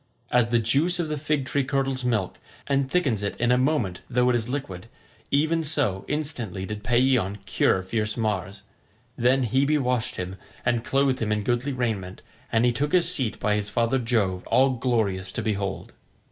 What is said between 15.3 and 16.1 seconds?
to behold.